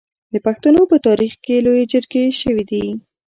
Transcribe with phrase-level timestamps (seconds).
[0.33, 2.85] د پښتنو په تاریخ کې لویې جرګې شوي دي.